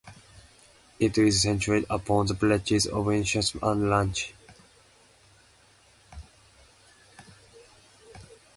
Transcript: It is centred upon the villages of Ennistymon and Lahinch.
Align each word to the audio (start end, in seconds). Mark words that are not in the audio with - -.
It 0.99 1.15
is 1.19 1.43
centred 1.43 1.85
upon 1.87 2.25
the 2.25 2.33
villages 2.33 2.87
of 2.87 3.05
Ennistymon 3.05 3.61
and 3.61 3.81
Lahinch. 4.11 4.33